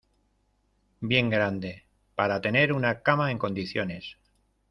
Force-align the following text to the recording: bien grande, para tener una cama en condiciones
bien 0.99 1.29
grande, 1.29 1.83
para 2.15 2.41
tener 2.41 2.73
una 2.73 3.03
cama 3.03 3.29
en 3.29 3.37
condiciones 3.37 4.17